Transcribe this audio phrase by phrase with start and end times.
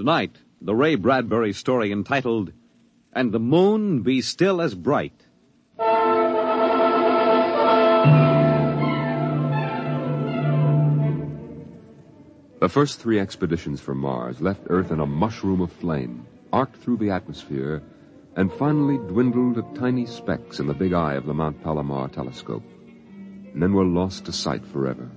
[0.00, 2.54] Tonight, the Ray Bradbury story entitled,
[3.12, 5.26] And the Moon Be Still as Bright.
[12.60, 16.96] The first three expeditions for Mars left Earth in a mushroom of flame, arced through
[16.96, 17.82] the atmosphere,
[18.36, 22.64] and finally dwindled to tiny specks in the big eye of the Mount Palomar telescope,
[23.52, 25.10] and then were lost to sight forever.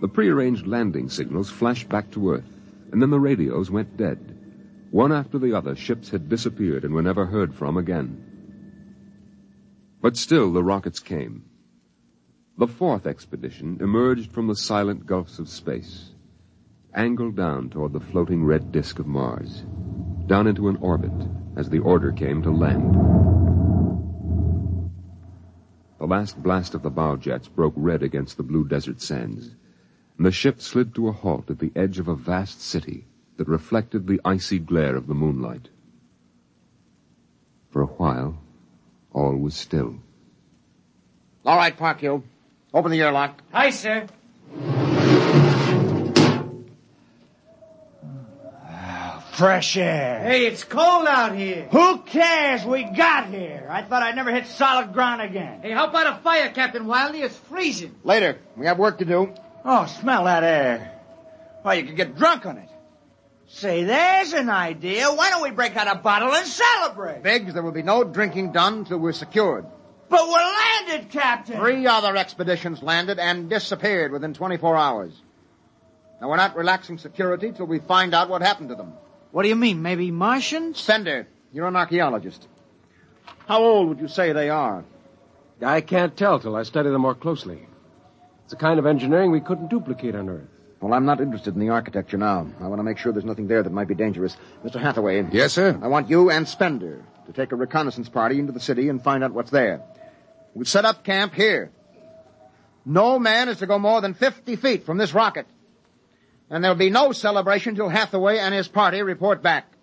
[0.00, 2.53] The prearranged landing signals flashed back to Earth,
[2.94, 4.36] and then the radios went dead.
[4.92, 8.22] One after the other, ships had disappeared and were never heard from again.
[10.00, 11.42] But still the rockets came.
[12.56, 16.12] The fourth expedition emerged from the silent gulfs of space,
[16.94, 19.64] angled down toward the floating red disk of Mars,
[20.28, 21.10] down into an orbit
[21.56, 22.94] as the order came to land.
[25.98, 29.56] The last blast of the bow jets broke red against the blue desert sands,
[30.16, 33.04] and the ship slid to a halt at the edge of a vast city
[33.36, 35.68] that reflected the icy glare of the moonlight.
[37.70, 38.38] For a while,
[39.12, 39.96] all was still.
[41.44, 42.22] All right, Parkhill.
[42.72, 43.42] Open the airlock.
[43.52, 44.06] Aye, sir.
[49.32, 50.20] Fresh air.
[50.22, 51.66] Hey, it's cold out here.
[51.72, 52.64] Who cares?
[52.64, 53.66] We got here.
[53.68, 55.60] I thought I'd never hit solid ground again.
[55.60, 57.18] Hey, how about a fire, Captain Wilder?
[57.18, 57.96] It's freezing.
[58.04, 58.38] Later.
[58.56, 59.34] We have work to do.
[59.64, 61.00] Oh, smell that air.
[61.62, 62.68] Why, you could get drunk on it.
[63.46, 65.06] Say, there's an idea.
[65.08, 67.22] Why don't we break out a bottle and celebrate?
[67.22, 69.64] Biggs, there will be no drinking done till we're secured.
[70.08, 71.56] But we're landed, Captain.
[71.58, 75.12] Three other expeditions landed and disappeared within 24 hours.
[76.20, 78.92] Now, we're not relaxing security till we find out what happened to them.
[79.32, 79.82] What do you mean?
[79.82, 80.78] Maybe Martians?
[80.78, 82.46] Spender, you're an archaeologist.
[83.48, 84.84] How old would you say they are?
[85.62, 87.66] I can't tell till I study them more closely.
[88.44, 90.48] It's a kind of engineering we couldn't duplicate on Earth.
[90.80, 92.46] Well, I'm not interested in the architecture now.
[92.60, 94.36] I want to make sure there's nothing there that might be dangerous.
[94.62, 94.78] Mr.
[94.78, 95.26] Hathaway.
[95.32, 95.78] Yes, sir.
[95.82, 99.24] I want you and Spender to take a reconnaissance party into the city and find
[99.24, 99.80] out what's there.
[100.52, 101.70] We'll set up camp here.
[102.84, 105.46] No man is to go more than 50 feet from this rocket.
[106.50, 109.73] And there'll be no celebration till Hathaway and his party report back.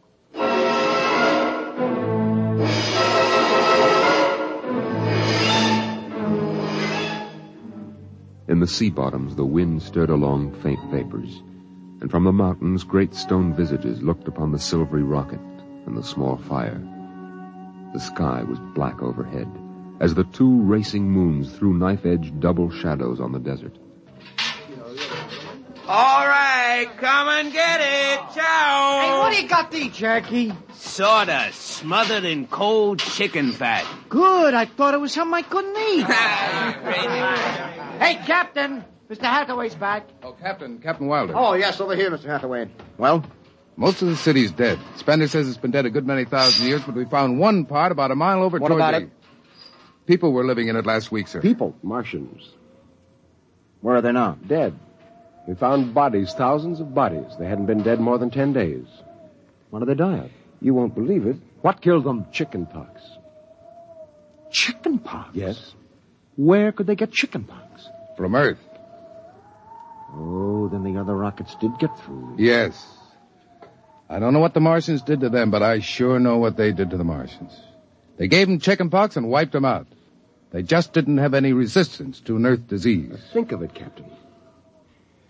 [8.51, 11.41] In the sea bottoms, the wind stirred along faint vapors,
[12.01, 15.39] and from the mountains, great stone visages looked upon the silvery rocket
[15.85, 16.77] and the small fire.
[17.93, 19.47] The sky was black overhead,
[20.01, 23.77] as the two racing moons threw knife-edged double shadows on the desert.
[25.87, 28.19] All right, come and get it.
[28.35, 28.99] Ciao.
[29.01, 30.51] Hey, what do you got there, Jackie?
[30.73, 33.87] Sawdust smothered in cold chicken fat.
[34.09, 34.53] Good.
[34.53, 37.67] I thought it was something I couldn't eat.
[38.01, 38.83] hey, Captain.
[39.09, 39.23] Mr.
[39.23, 40.07] Hathaway's back.
[40.23, 41.33] Oh, Captain, Captain Wilder.
[41.35, 42.25] Oh, yes, over here, Mr.
[42.25, 42.69] Hathaway.
[42.97, 43.25] Well?
[43.75, 44.79] Most of the city's dead.
[44.95, 47.91] Spender says it's been dead a good many thousand years, but we found one part
[47.91, 49.07] about a mile over What toward about the...
[49.07, 49.09] it?
[50.05, 51.41] People were living in it last week, sir.
[51.41, 51.75] People.
[51.83, 52.49] Martians.
[53.81, 54.37] Where are they now?
[54.45, 54.77] Dead.
[55.47, 57.25] We found bodies, thousands of bodies.
[57.39, 58.85] They hadn't been dead more than ten days.
[59.71, 60.31] What did they die of?
[60.61, 61.37] You won't believe it.
[61.61, 62.27] What killed them?
[62.31, 63.01] Chickenpox.
[64.51, 65.35] Chickenpox?
[65.35, 65.73] Yes.
[66.35, 67.89] Where could they get chickenpox?
[68.17, 68.59] From Earth.
[70.13, 72.35] Oh, then the other rockets did get through.
[72.37, 72.85] Yes.
[74.09, 76.71] I don't know what the Martians did to them, but I sure know what they
[76.73, 77.57] did to the Martians.
[78.17, 79.87] They gave them chickenpox and wiped them out.
[80.51, 83.17] They just didn't have any resistance to an Earth disease.
[83.31, 84.05] Think of it, Captain.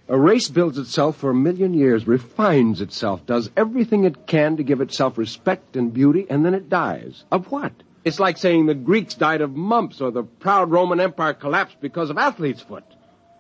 [0.07, 4.63] A race builds itself for a million years, refines itself, does everything it can to
[4.63, 7.23] give itself respect and beauty, and then it dies.
[7.31, 7.71] Of what?
[8.03, 12.09] It's like saying the Greeks died of mumps or the proud Roman Empire collapsed because
[12.09, 12.83] of athlete's foot.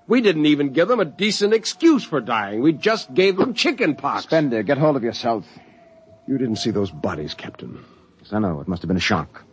[0.07, 2.61] We didn't even give them a decent excuse for dying.
[2.61, 4.23] We just gave them chicken pox.
[4.23, 5.45] Spender, get hold of yourself.
[6.27, 7.83] You didn't see those bodies, Captain.
[8.21, 8.61] Yes, I know.
[8.61, 9.43] It must have been a shock.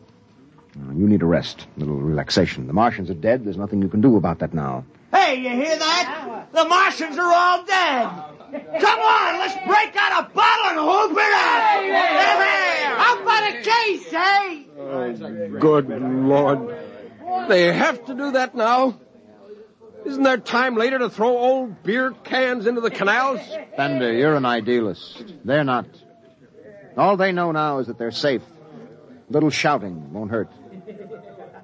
[0.94, 2.66] You need a rest, a little relaxation.
[2.66, 3.44] The Martians are dead.
[3.44, 4.84] There's nothing you can do about that now.
[5.12, 6.48] Hey, you hear that?
[6.52, 8.08] The Martians are all dead.
[8.80, 11.82] Come on, let's break out a bottle and whoop it up.
[12.98, 15.58] How about a case, eh?
[15.58, 16.74] Good Lord.
[17.48, 18.98] They have to do that now?
[20.06, 23.40] Isn't there time later to throw old beer cans into the canals?
[23.74, 25.34] Spender, you're an idealist.
[25.44, 25.86] They're not.
[26.96, 28.42] All they know now is that they're safe.
[29.28, 30.50] A little shouting won't hurt.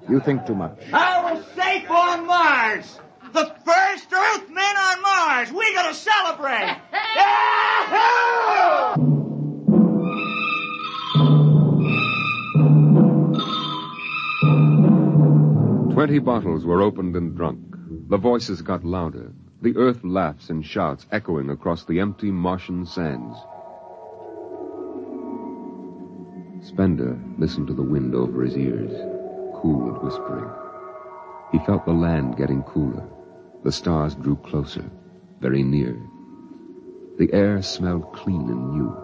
[0.07, 0.77] You think too much.
[0.93, 2.99] I was safe on Mars.
[3.33, 5.51] The first Earthmen on Mars.
[5.51, 6.77] We gotta celebrate.
[7.15, 8.35] Yahoo!
[15.93, 17.59] Twenty bottles were opened and drunk.
[18.09, 19.31] The voices got louder.
[19.61, 23.37] The earth laughs and shouts echoing across the empty Martian sands.
[26.61, 28.91] Spender listened to the wind over his ears,
[29.65, 30.49] cool and whispering.
[31.51, 33.03] He felt the land getting cooler.
[33.63, 34.85] The stars drew closer,
[35.39, 35.97] very near.
[37.17, 38.95] The air smelled clean and new.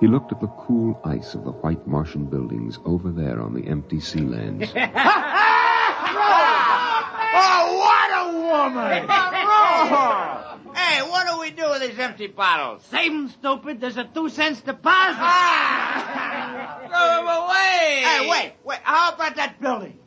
[0.00, 3.66] He looked at the cool ice of the white Martian buildings over there on the
[3.68, 4.72] empty sea lands.
[7.34, 9.08] Oh, what a woman!
[10.76, 12.82] Hey, what do we do with these empty bottles?
[12.90, 13.80] Save 'em, stupid.
[13.80, 15.16] There's a two cents deposit.
[15.18, 16.78] Ah!
[16.88, 18.01] Throw them away!
[18.42, 18.78] Hey, wait, wait.
[18.82, 19.98] How about that building?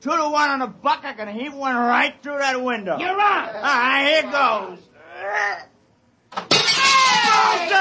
[0.00, 2.96] Two to one on a buck, I can heave one right through that window.
[2.98, 3.18] You're on.
[3.18, 4.78] All right, here goes.
[7.50, 7.78] Bullseye!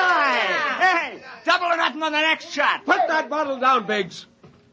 [0.80, 2.86] Hey, double or nothing on the next shot.
[2.86, 4.26] Put that bottle down, Biggs.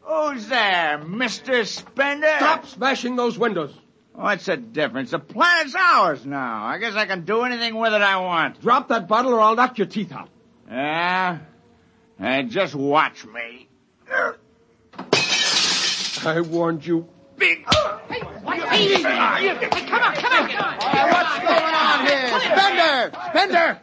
[0.02, 1.66] Who's there, Mr.
[1.66, 2.34] Spender?
[2.38, 3.74] Stop smashing those windows.
[4.14, 5.10] What's the difference?
[5.10, 6.64] The planet's ours now.
[6.64, 8.62] I guess I can do anything with it I want.
[8.62, 10.30] Drop that bottle or I'll knock your teeth out.
[10.68, 11.38] Yeah?
[12.18, 13.68] Hey, just watch me.
[16.24, 17.08] I warned you.
[17.36, 17.64] Big.
[17.66, 19.42] Oh, hey, come on,
[19.82, 20.48] come on, come on.
[21.10, 22.40] What's going on here?
[22.40, 23.12] Spender!
[23.30, 23.80] Spender!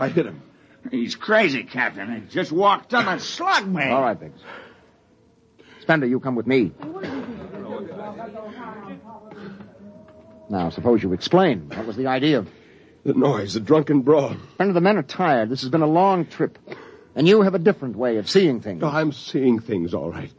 [0.00, 0.42] I hit him.
[0.90, 2.12] He's crazy, Captain.
[2.14, 3.84] He just walked up and slugged me.
[3.84, 4.40] All right, Biggs.
[5.82, 6.72] Spender, you come with me.
[10.50, 11.68] Now, suppose you explain.
[11.68, 12.46] What was the idea?
[13.04, 14.36] The noise, the drunken brawl.
[14.54, 15.50] Spender, the men are tired.
[15.50, 16.58] This has been a long trip.
[17.18, 18.80] And you have a different way of seeing things.
[18.80, 20.30] No, I'm seeing things all right.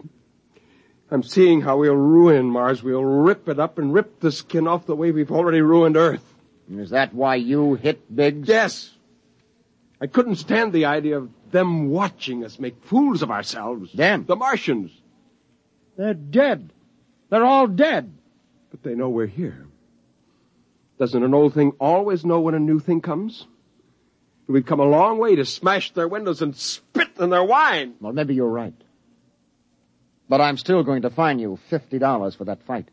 [1.11, 2.81] I'm seeing how we'll ruin Mars.
[2.81, 6.23] We'll rip it up and rip the skin off the way we've already ruined Earth.
[6.71, 8.47] Is that why you hit Biggs?
[8.47, 8.91] Yes.
[9.99, 13.91] I couldn't stand the idea of them watching us make fools of ourselves.
[13.91, 14.23] Them?
[14.25, 14.97] The Martians.
[15.97, 16.71] They're dead.
[17.29, 18.09] They're all dead.
[18.71, 19.67] But they know we're here.
[20.97, 23.47] Doesn't an old thing always know when a new thing comes?
[24.49, 27.93] We've come a long way to smash their windows and spit in their wine.
[28.01, 28.73] Well, maybe you're right.
[30.27, 32.89] But I'm still going to fine you $50 for that fight.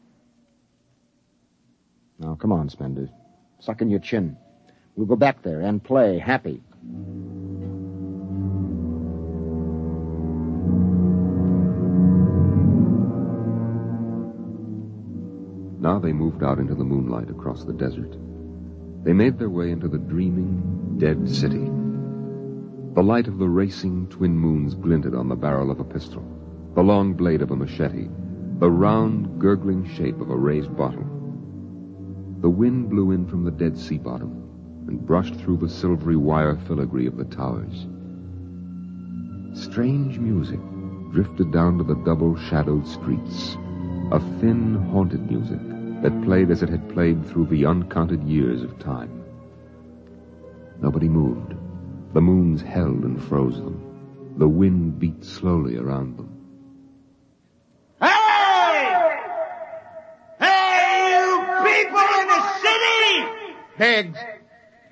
[2.19, 3.09] Now, come on, Spender.
[3.61, 4.37] Suck in your chin.
[4.97, 6.63] We'll go back there and play happy.
[15.81, 18.15] Now they moved out into the moonlight across the desert.
[19.07, 21.71] They made their way into the dreaming, dead city.
[22.95, 26.25] The light of the racing twin moons glinted on the barrel of a pistol,
[26.75, 28.09] the long blade of a machete,
[28.59, 31.05] the round, gurgling shape of a raised bottle.
[32.41, 34.43] The wind blew in from the dead sea bottom
[34.89, 37.87] and brushed through the silvery wire filigree of the towers.
[39.55, 40.59] Strange music
[41.13, 43.57] drifted down to the double shadowed streets,
[44.11, 48.79] a thin, haunted music that played as it had played through the uncounted years of
[48.79, 49.25] time.
[50.81, 51.55] Nobody moved.
[52.13, 54.35] The moons held and froze them.
[54.39, 56.29] The wind beat slowly around them.
[58.01, 59.19] Hey!
[60.39, 63.57] Hey, you people in the city!
[63.79, 64.19] Biggs!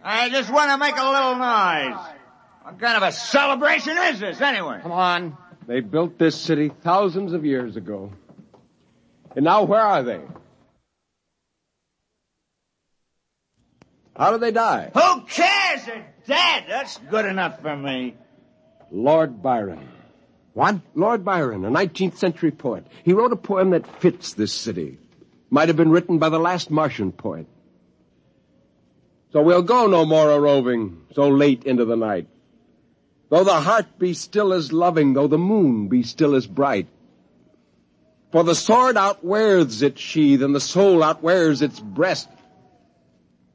[0.03, 2.15] I just want to make a little noise.
[2.63, 4.81] What kind of a celebration is this, anyway?
[4.83, 5.37] Come on.
[5.67, 8.13] They built this city thousands of years ago.
[9.37, 10.21] And now where are they?
[14.17, 14.91] How did they die?
[14.95, 15.87] Who cares?
[15.87, 16.65] They're dead.
[16.69, 18.15] That's good enough for me.
[18.91, 19.89] Lord Byron.
[20.53, 20.77] What?
[20.95, 22.87] Lord Byron, a 19th century poet.
[23.03, 24.99] He wrote a poem that fits this city.
[25.51, 27.47] Might have been written by the last Martian poet.
[29.33, 32.29] So we'll go no more a roving so late into the night.
[33.31, 36.87] Though the heart be still as loving, though the moon be still as bright.
[38.31, 42.29] For the sword outwears its sheath, and the soul outwears its breast.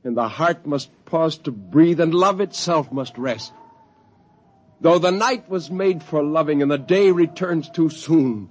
[0.03, 3.51] And the heart must pause to breathe, and love itself must rest.
[4.81, 8.49] Though the night was made for loving, and the day returns too soon,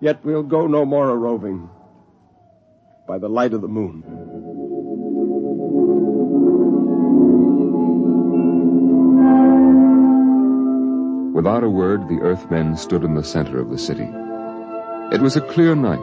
[0.00, 1.70] yet we'll go no more a roving
[3.08, 4.02] by the light of the moon.
[11.32, 14.08] Without a word, the Earthmen stood in the center of the city.
[15.10, 15.98] It was a clear night.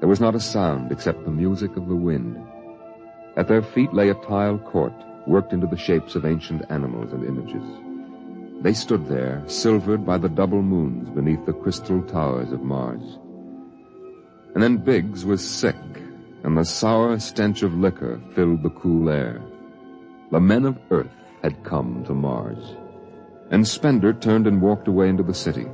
[0.00, 2.42] There was not a sound except the music of the wind.
[3.36, 4.92] At their feet lay a tile court,
[5.26, 7.64] worked into the shapes of ancient animals and images.
[8.62, 13.18] They stood there, silvered by the double moons beneath the crystal towers of Mars.
[14.54, 15.74] And then Biggs was sick,
[16.44, 19.40] and the sour stench of liquor filled the cool air.
[20.30, 22.76] The men of Earth had come to Mars.
[23.50, 25.66] And Spender turned and walked away into the city,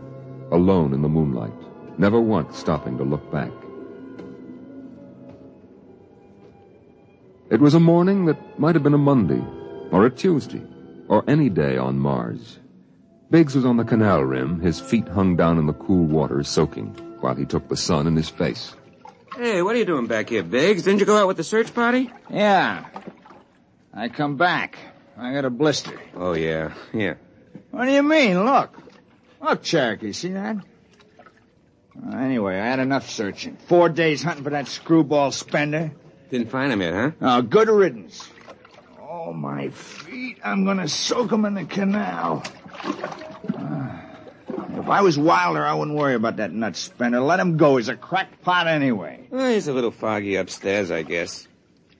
[0.52, 3.52] alone in the moonlight, never once stopping to look back.
[7.50, 9.42] It was a morning that might have been a Monday,
[9.90, 10.62] or a Tuesday,
[11.08, 12.58] or any day on Mars.
[13.30, 16.88] Biggs was on the canal rim, his feet hung down in the cool water, soaking,
[17.20, 18.74] while he took the sun in his face.
[19.34, 20.82] Hey, what are you doing back here, Biggs?
[20.82, 22.10] Didn't you go out with the search party?
[22.28, 22.84] Yeah.
[23.94, 24.78] I come back.
[25.16, 25.98] I got a blister.
[26.14, 26.74] Oh, yeah.
[26.92, 27.14] Yeah.
[27.70, 28.44] What do you mean?
[28.44, 28.76] Look.
[29.40, 30.56] Look, Cherokee, see that?
[31.96, 33.56] Uh, anyway, I had enough searching.
[33.68, 35.92] Four days hunting for that screwball spender.
[36.30, 37.10] Didn't find him yet, huh?
[37.20, 38.28] Oh, good riddance.
[39.00, 40.38] Oh, my feet.
[40.44, 42.42] I'm gonna soak 'em in the canal.
[42.84, 43.88] Uh,
[44.78, 47.20] if I was Wilder, I wouldn't worry about that nut spender.
[47.20, 47.76] Let him go.
[47.78, 49.26] He's a crackpot anyway.
[49.32, 51.48] Oh, he's a little foggy upstairs, I guess.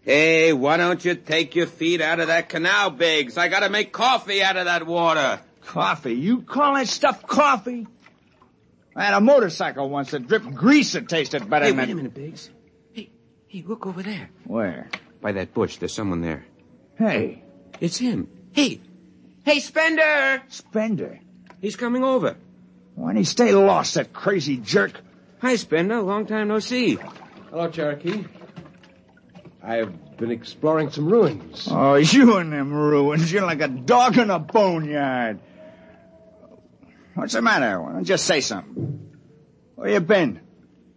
[0.04, 3.36] Hey, why don't you take your feet out of that canal, Biggs?
[3.36, 5.40] I gotta make coffee out of that water.
[5.66, 6.14] Coffee?
[6.14, 7.86] You call that stuff coffee?
[8.96, 11.92] I had a motorcycle once that dripped grease that tasted better Hey, than wait that.
[11.92, 12.50] a minute, Biggs.
[13.48, 14.30] Hey, hey, look over there.
[14.44, 14.88] Where?
[15.20, 16.44] By that bush, there's someone there.
[16.96, 17.42] Hey,
[17.80, 18.28] It's him.
[18.52, 18.80] Hey,
[19.44, 20.42] hey, Spender!
[20.48, 21.20] Spender.
[21.60, 22.36] He's coming over.
[22.94, 25.00] Why'd he stay lost, that crazy jerk?
[25.40, 26.00] Hi, Spender.
[26.02, 26.98] Long time no see.
[27.50, 28.24] Hello, Cherokee.
[29.62, 31.68] I have been exploring some ruins.
[31.70, 33.32] Oh, you and them ruins.
[33.32, 35.40] You're like a dog in a boneyard.
[37.14, 37.80] What's the matter?
[37.80, 39.10] Why don't you just say something?
[39.76, 40.40] Where you been?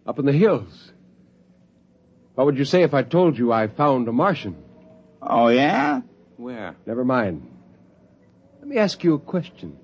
[0.06, 0.91] Up in the hills.
[2.42, 4.56] What would you say if I told you I found a Martian?
[5.22, 6.00] Oh, yeah?
[6.36, 6.74] Where?
[6.86, 7.48] Never mind.
[8.58, 9.78] Let me ask you a question.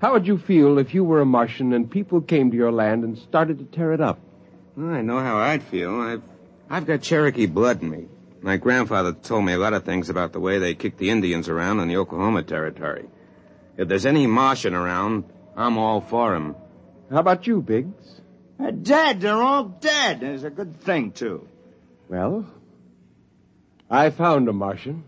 [0.00, 3.04] How would you feel if you were a Martian and people came to your land
[3.04, 4.20] and started to tear it up?
[4.78, 6.00] I know how I'd feel.
[6.00, 6.22] I've,
[6.70, 8.08] I've got Cherokee blood in me.
[8.40, 11.46] My grandfather told me a lot of things about the way they kicked the Indians
[11.46, 13.04] around in the Oklahoma Territory.
[13.76, 16.56] If there's any Martian around, I'm all for him.
[17.10, 18.22] How about you, Biggs?
[18.58, 19.20] They're dead.
[19.20, 20.22] They're all dead.
[20.22, 21.48] It's a good thing, too.
[22.08, 22.46] Well,
[23.90, 25.04] I found a Martian.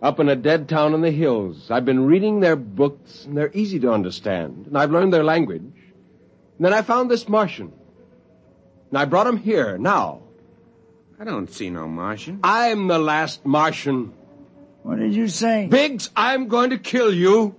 [0.00, 1.70] Up in a dead town in the hills.
[1.70, 4.66] I've been reading their books, and they're easy to understand.
[4.66, 5.62] And I've learned their language.
[5.62, 7.72] And then I found this Martian.
[8.90, 10.22] And I brought him here, now.
[11.18, 12.40] I don't see no Martian.
[12.44, 14.12] I'm the last Martian.
[14.84, 15.66] What did you say?
[15.66, 17.56] Biggs, I'm going to kill you.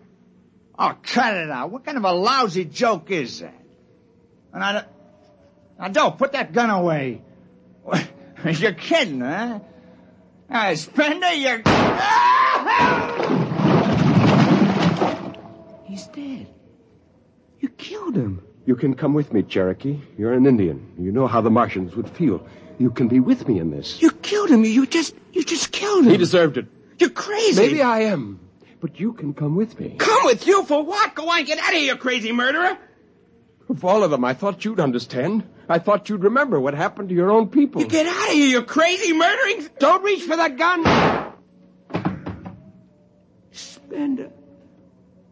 [0.78, 1.72] Oh, cut it out.
[1.72, 3.54] What kind of a lousy joke is that?
[4.54, 4.88] And I don't...
[5.80, 7.22] Now, don't put that gun away.
[8.46, 9.60] You're kidding, huh?
[10.50, 11.60] Uh, Spender, you're...
[15.86, 16.48] He's dead.
[17.60, 18.42] You killed him.
[18.66, 20.00] You can come with me, Cherokee.
[20.18, 20.94] You're an Indian.
[20.98, 22.46] You know how the Martians would feel.
[22.80, 24.02] You can be with me in this.
[24.02, 24.64] You killed him.
[24.64, 26.12] You just, you just killed him.
[26.12, 26.66] He deserved it.
[26.98, 27.62] You're crazy.
[27.62, 28.40] Maybe I am.
[28.80, 29.98] But you can come with me.
[30.00, 31.14] Come with you for what?
[31.14, 32.78] Go on, get out of here, you crazy murderer.
[33.70, 35.44] Of all of them, I thought you'd understand.
[35.70, 37.82] I thought you'd remember what happened to your own people.
[37.82, 39.70] You get out of here, you crazy murdering.
[39.78, 40.84] Don't reach for that gun.
[43.52, 44.32] Spender.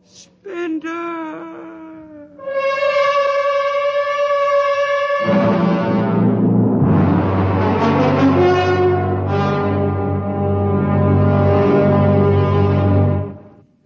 [0.03, 1.37] Spender.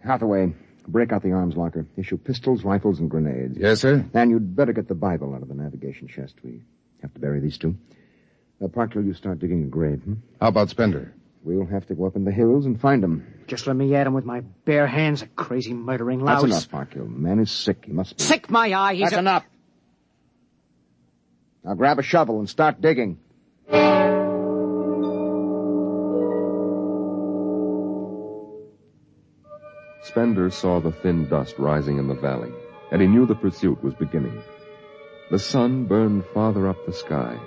[0.03, 0.53] Hathaway,
[0.88, 1.86] break out the arms locker.
[1.98, 3.58] Issue pistols, rifles, and grenades.
[3.58, 4.06] Yes, sir?
[4.14, 6.36] And you'd better get the Bible out of the navigation chest.
[6.44, 6.62] We
[7.02, 7.76] have to bury these two.
[8.64, 10.02] Uh, Parkhill, you start digging a grave.
[10.04, 10.14] Hmm?
[10.40, 11.14] How about Spender?
[11.44, 13.26] We'll have to go up in the hills and find him.
[13.48, 16.42] Just let me at him with my bare hands, a crazy murdering louse.
[16.42, 16.64] That's louse.
[16.66, 17.06] enough, Parkhill.
[17.06, 17.86] The man is sick.
[17.86, 18.24] He must be.
[18.24, 19.20] Sick my eye, he's That's a...
[19.20, 19.46] enough.
[21.64, 23.20] Now grab a shovel and start digging.
[30.12, 32.51] Spender saw the thin dust rising in the valley,
[32.91, 34.44] and he knew the pursuit was beginning.
[35.30, 37.39] The sun burned farther up the sky,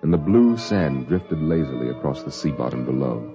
[0.00, 3.34] and the blue sand drifted lazily across the sea bottom below.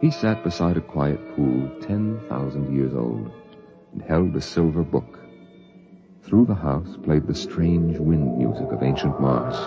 [0.00, 3.30] He sat beside a quiet pool ten thousand years old
[3.92, 5.18] and held a silver book.
[6.22, 9.58] Through the house played the strange wind music of ancient Mars,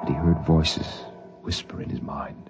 [0.00, 0.86] and he heard voices
[1.42, 2.48] whisper in his mind.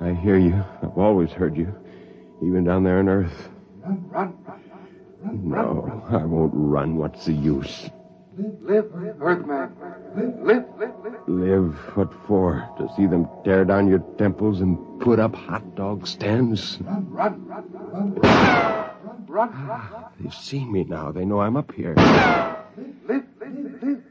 [0.00, 0.64] I hear you.
[0.82, 1.74] I've always heard you,
[2.42, 3.48] even down there on Earth.
[3.84, 4.34] Run, run,
[5.22, 6.96] run, No, I won't run.
[6.96, 7.90] What's the use?
[8.38, 9.72] Live, live, Earthman.
[10.16, 11.28] Live, live, live, live.
[11.28, 11.74] Live?
[11.94, 12.66] What for?
[12.78, 16.78] To see them tear down your temples and put up hot dog stands?
[16.80, 20.04] Run, run, run, run, run, run, run.
[20.18, 21.12] They've seen me now.
[21.12, 21.94] They know I'm up here.
[21.96, 24.02] Live, live, live, live.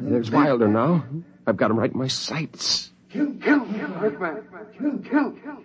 [0.00, 1.04] There's Wilder now.
[1.48, 2.90] I've got him right in my sights.
[3.10, 4.42] Kill, kill, kill, Earthman.
[4.78, 5.56] Kill, kill, kill.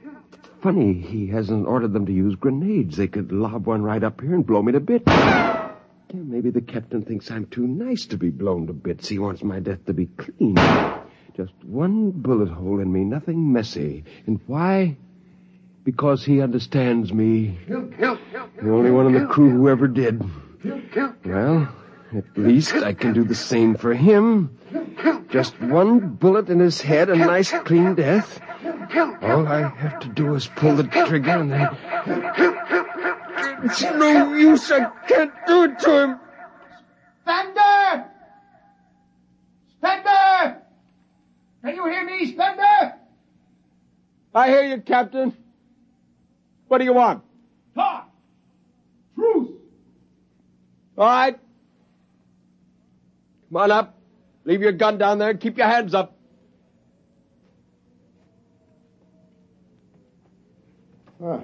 [0.62, 2.96] Funny, he hasn't ordered them to use grenades.
[2.96, 5.04] They could lob one right up here and blow me to bits.
[5.08, 5.74] Yeah,
[6.14, 9.10] maybe the captain thinks I'm too nice to be blown to bits.
[9.10, 10.56] He wants my death to be clean.
[11.36, 14.06] Just one bullet hole in me, nothing messy.
[14.26, 14.96] And why?
[15.84, 17.58] Because he understands me.
[17.68, 20.24] Kill, kill, kill, The only one in the crew who ever did.
[20.62, 21.76] kill, kill, Well,
[22.16, 24.58] at least I can do the same for him.
[25.30, 28.40] Just one bullet in his head, a nice clean death.
[29.22, 31.70] All I have to do is pull the trigger and then...
[33.66, 34.72] It's no use.
[34.72, 36.20] I can't do it to him.
[37.22, 38.06] Spender!
[39.78, 40.58] Spender!
[41.64, 42.94] Can you hear me, Spender?
[44.36, 45.36] I hear you, Captain.
[46.68, 47.24] What do you want?
[47.74, 48.10] Talk!
[49.16, 49.50] Truce!
[50.98, 51.40] All right.
[53.54, 54.00] Come on up.
[54.46, 56.18] Leave your gun down there and keep your hands up.
[61.22, 61.44] Oh.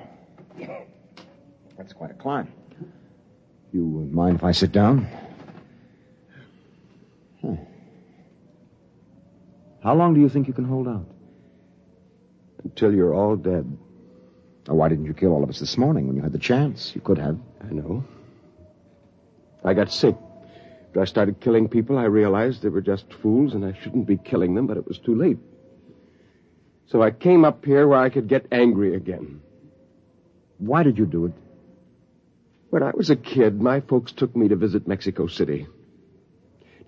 [1.78, 2.52] That's quite a climb.
[3.72, 5.08] You mind if I sit down?
[7.44, 7.58] Huh.
[9.84, 11.06] How long do you think you can hold out?
[12.64, 13.78] Until you're all dead.
[14.68, 16.92] Or why didn't you kill all of us this morning when you had the chance?
[16.96, 17.38] You could have.
[17.62, 18.04] I know.
[19.64, 20.16] I got sick.
[20.90, 24.18] After I started killing people, I realized they were just fools and I shouldn't be
[24.18, 25.38] killing them, but it was too late.
[26.88, 29.42] So I came up here where I could get angry again.
[30.58, 31.34] Why did you do it?
[32.72, 35.68] When I was a kid, my folks took me to visit Mexico City.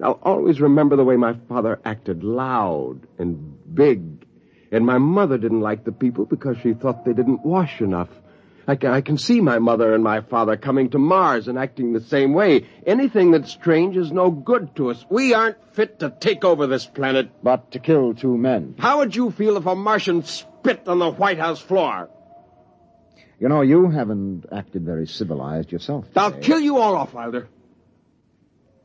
[0.03, 4.25] I'll always remember the way my father acted loud and big.
[4.71, 8.09] And my mother didn't like the people because she thought they didn't wash enough.
[8.67, 11.93] I can, I can see my mother and my father coming to Mars and acting
[11.93, 12.67] the same way.
[12.85, 15.05] Anything that's strange is no good to us.
[15.09, 17.31] We aren't fit to take over this planet.
[17.43, 18.75] But to kill two men.
[18.77, 22.09] How would you feel if a Martian spit on the White House floor?
[23.39, 26.05] You know, you haven't acted very civilized yourself.
[26.15, 27.49] I'll kill you all off, Wilder.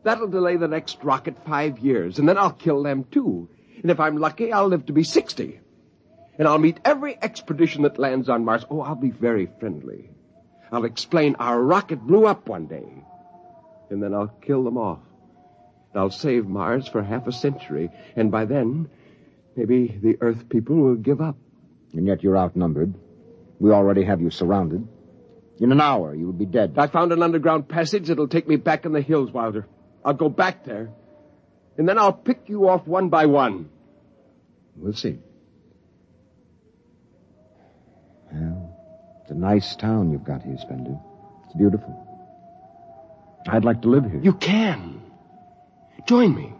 [0.02, 3.50] That'll delay the next rocket five years, and then I'll kill them too.
[3.82, 5.60] And if I'm lucky, I'll live to be 60.
[6.38, 8.64] And I'll meet every expedition that lands on Mars.
[8.70, 10.10] Oh, I'll be very friendly.
[10.70, 13.04] I'll explain our rocket blew up one day.
[13.90, 15.00] And then I'll kill them off.
[15.94, 17.90] I'll save Mars for half a century.
[18.16, 18.90] And by then,
[19.56, 21.36] maybe the Earth people will give up.
[21.94, 22.94] And yet you're outnumbered.
[23.58, 24.86] We already have you surrounded.
[25.58, 26.74] In an hour, you will be dead.
[26.76, 29.66] I found an underground passage that'll take me back in the hills, Wilder.
[30.04, 30.90] I'll go back there.
[31.78, 33.70] And then I'll pick you off one by one.
[34.76, 35.18] We'll see.
[39.26, 40.96] It's a nice town you've got here, Spender.
[41.46, 42.06] It's beautiful.
[43.48, 44.20] I'd like to live here.
[44.22, 45.02] You can.
[46.06, 46.52] Join me.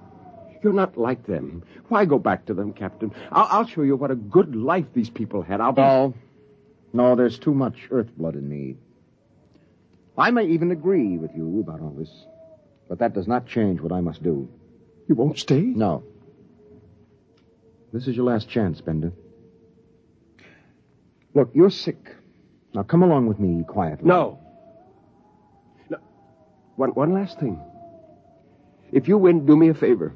[0.64, 1.62] You're not like them.
[1.90, 3.14] Why go back to them, Captain?
[3.31, 5.61] I'll, I'll show you what a good life these people had.
[5.61, 5.81] I'll be...
[5.81, 6.14] No.
[6.92, 8.74] No, there's too much earth blood in me.
[10.18, 12.11] I may even agree with you about all this,
[12.88, 14.48] but that does not change what I must do.
[15.07, 15.61] You won't stay?
[15.61, 16.02] No.
[17.92, 19.12] This is your last chance, Spender.
[21.33, 22.16] Look, you're sick.
[22.77, 24.07] Now come along with me quietly.
[24.07, 24.39] No.
[25.89, 25.97] No.
[26.77, 27.59] One, one last thing.
[28.93, 30.12] If you win, do me a favor.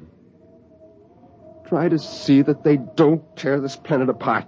[1.67, 4.45] Try to see that they don't tear this planet apart.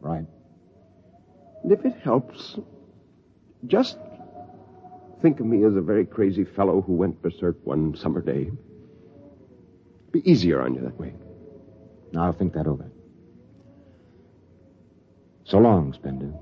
[0.00, 0.26] Right.
[1.64, 2.56] And if it helps,
[3.66, 3.98] just
[5.22, 8.52] think of me as a very crazy fellow who went berserk one summer day.
[10.12, 11.14] Be easier on you that way.
[12.12, 12.92] Now I'll think that over.
[15.42, 16.32] So long, Spender.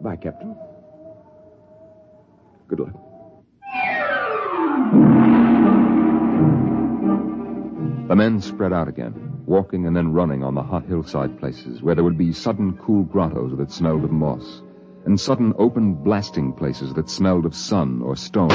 [0.00, 0.56] Bye, Captain.
[2.68, 2.94] Good luck.
[8.08, 9.28] The men spread out again.
[9.48, 13.02] walking and then running on the hot hillside places where there would be sudden cool
[13.04, 14.62] grottos that smelled of moss,
[15.06, 18.50] and sudden open blasting places that smelled of sun or stone.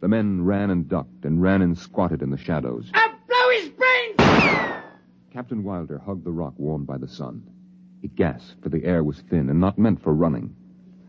[0.00, 2.90] The men ran and ducked and ran and squatted in the shadows.
[2.94, 4.16] I'll blow his brains!
[5.32, 7.44] Captain Wilder hugged the rock warmed by the sun.
[8.06, 10.54] He gasped, for the air was thin and not meant for running.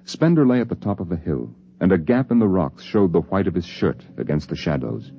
[0.05, 3.13] Spender lay at the top of the hill, and a gap in the rocks showed
[3.13, 5.11] the white of his shirt against the shadows.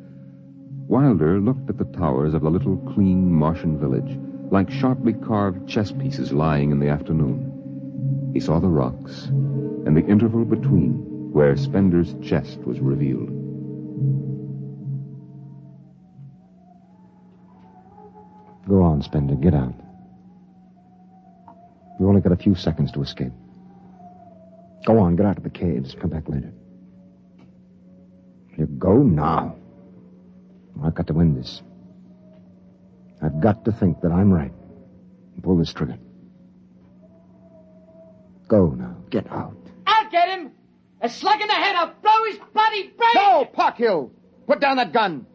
[0.88, 4.18] Wilder looked at the towers of the little clean Martian village,
[4.50, 8.32] like sharply carved chess pieces lying in the afternoon.
[8.34, 13.28] He saw the rocks, and the interval between, where Spender's chest was revealed.
[18.66, 19.36] Go on, Spender.
[19.36, 19.88] Get out.
[21.98, 23.32] You only got a few seconds to escape.
[24.87, 25.96] Go on, get out of the caves.
[26.00, 26.52] Come back later.
[28.56, 29.56] You go now.
[30.82, 31.62] I've got to win this.
[33.20, 34.52] I've got to think that I'm right.
[35.34, 35.98] And pull this trigger.
[38.46, 38.96] Go now.
[39.11, 39.56] Get out.
[39.87, 40.52] I'll get him!
[41.00, 43.14] A slug in the head, I'll blow his bloody brains!
[43.14, 44.11] No, Parkhill!
[44.46, 45.26] Put down that gun.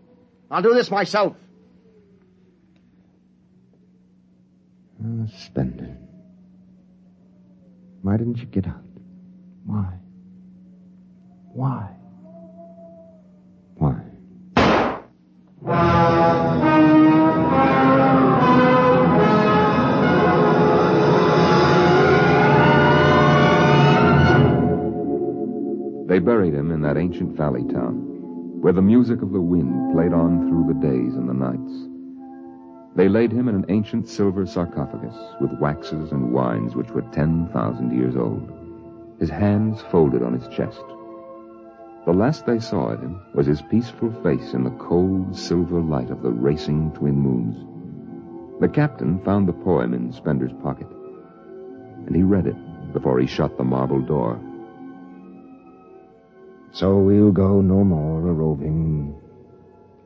[0.52, 1.36] I'll do this myself.
[5.02, 5.73] Ah, Spender.
[8.04, 8.84] Why didn't you get out?
[9.66, 9.88] Why?
[11.54, 11.90] Why?
[13.76, 13.96] Why?
[26.10, 27.94] They buried him in that ancient valley town,
[28.62, 31.93] where the music of the wind played on through the days and the nights.
[32.96, 37.92] They laid him in an ancient silver sarcophagus with waxes and wines which were 10,000
[37.92, 38.52] years old,
[39.20, 40.84] his hands folded on his chest.
[42.06, 46.12] The last they saw of him was his peaceful face in the cold silver light
[46.12, 47.66] of the racing twin moons.
[48.60, 50.88] The captain found the poem in Spender's pocket,
[52.06, 54.40] and he read it before he shut the marble door.
[56.72, 59.16] So we'll go no more a roving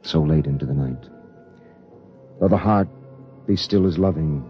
[0.03, 1.09] so late into the night.
[2.39, 2.87] Though the heart
[3.47, 4.47] be still as loving,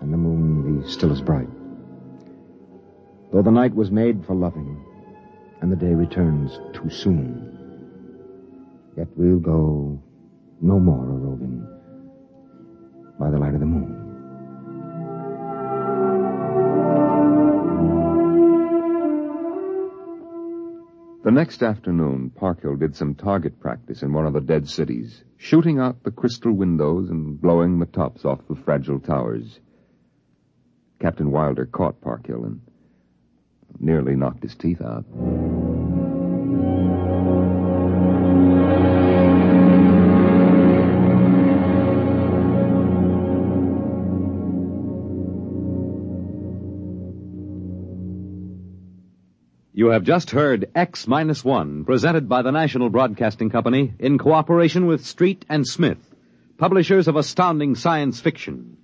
[0.00, 1.48] and the moon be still as bright.
[3.32, 4.84] Though the night was made for loving,
[5.60, 7.48] and the day returns too soon,
[8.96, 10.00] yet we'll go
[10.60, 11.66] no more a roving
[13.18, 14.01] by the light of the moon.
[21.24, 25.78] The next afternoon, Parkhill did some target practice in one of the dead cities, shooting
[25.78, 29.60] out the crystal windows and blowing the tops off the fragile towers.
[30.98, 32.60] Captain Wilder caught Parkhill and
[33.78, 35.04] nearly knocked his teeth out.
[49.82, 54.86] You have just heard X Minus One, presented by the National Broadcasting Company in cooperation
[54.86, 55.98] with Street and Smith,
[56.56, 58.76] publishers of astounding science fiction.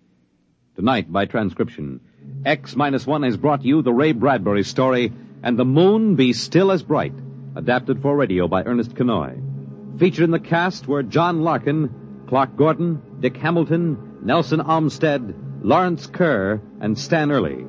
[0.75, 2.01] Tonight, by transcription,
[2.45, 6.73] X Minus One has brought you the Ray Bradbury story, And the Moon Be Still
[6.73, 7.15] as Bright,
[7.55, 10.01] adapted for radio by Ernest Kinoy.
[10.01, 16.61] Featured in the cast were John Larkin, Clark Gordon, Dick Hamilton, Nelson Olmsted, Lawrence Kerr,
[16.81, 17.65] and Stan Early.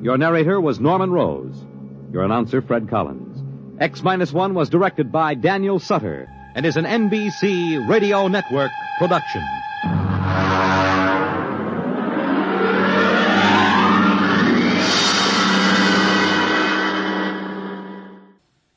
[0.00, 1.66] Your narrator was Norman Rose.
[2.12, 3.42] Your announcer, Fred Collins.
[3.80, 9.42] X Minus One was directed by Daniel Sutter and is an NBC Radio Network production.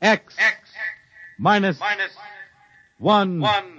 [0.00, 0.70] X, X
[1.38, 2.12] minus, minus
[2.98, 3.76] one, one